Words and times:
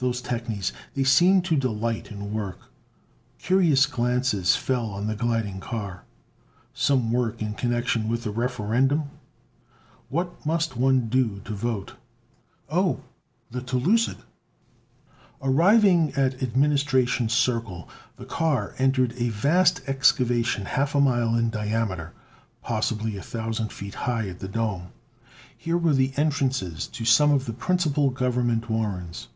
Those 0.00 0.22
technies 0.22 0.72
they 0.94 1.04
seemed 1.04 1.44
to 1.44 1.56
delight 1.56 2.10
in 2.10 2.32
work! 2.32 2.58
Curious 3.38 3.84
glances 3.86 4.56
fell 4.56 4.86
on 4.86 5.06
the 5.06 5.14
gliding 5.14 5.60
car. 5.60 6.04
Some 6.72 7.12
work 7.12 7.40
in 7.42 7.52
connection 7.54 8.08
with 8.08 8.24
the 8.24 8.30
Referendum? 8.30 9.10
What 10.08 10.44
must 10.44 10.74
one 10.76 11.08
do 11.08 11.40
to 11.44 11.54
vote? 11.54 11.94
Oh, 12.68 13.02
the 13.50 13.60
telucid! 13.60 14.16
Arriving 15.40 16.14
at 16.16 16.42
Administration 16.42 17.28
Circle, 17.28 17.88
the 18.16 18.24
car 18.24 18.74
entered 18.78 19.12
a 19.18 19.28
vast 19.28 19.82
excavation 19.86 20.64
half 20.64 20.94
a 20.96 21.00
mile 21.00 21.36
in 21.36 21.50
diameter, 21.50 22.14
possibly 22.62 23.16
a 23.16 23.22
thousand 23.22 23.70
feet 23.70 23.94
high 23.94 24.28
at 24.30 24.40
the 24.40 24.48
dome. 24.48 24.88
Here 25.56 25.76
were 25.78 25.94
the 25.94 26.14
entrances 26.16 26.88
to 26.88 27.04
some 27.04 27.30
of 27.30 27.44
the 27.44 27.52
principal 27.52 28.08
Government 28.10 28.68
warrens. 28.68 29.28